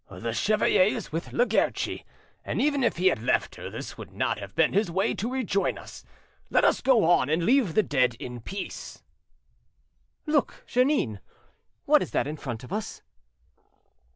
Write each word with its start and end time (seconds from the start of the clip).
"The 0.09 0.33
chevalier 0.33 0.81
is 0.81 1.11
with 1.11 1.31
La 1.31 1.45
Guerchi, 1.45 2.05
and 2.43 2.59
even 2.59 2.83
if 2.83 2.97
he 2.97 3.05
had 3.09 3.21
left 3.21 3.53
her 3.53 3.69
this 3.69 3.99
would 3.99 4.11
not 4.11 4.39
have 4.39 4.55
been 4.55 4.73
his 4.73 4.89
way 4.89 5.13
to 5.13 5.31
rejoin 5.31 5.77
us. 5.77 6.03
Let 6.49 6.65
us 6.65 6.81
go 6.81 7.03
on 7.03 7.29
and 7.29 7.45
leave 7.45 7.75
the 7.75 7.83
dead 7.83 8.15
in 8.15 8.39
peace." 8.41 9.03
"Look, 10.25 10.63
Jeannin! 10.65 11.19
what 11.85 12.01
is 12.01 12.09
that 12.13 12.25
in 12.25 12.37
front 12.37 12.63
of 12.63 12.73
us?" 12.73 13.03